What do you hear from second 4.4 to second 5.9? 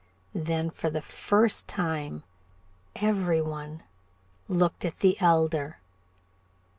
looked at the Elder.